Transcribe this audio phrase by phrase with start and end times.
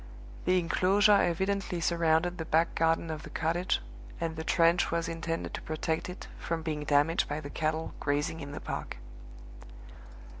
[0.45, 3.81] The inclosure evidently surrounded the back garden of the cottage,
[4.19, 8.39] and the trench was intended to protect it from being damaged by the cattle grazing
[8.39, 8.97] in the park.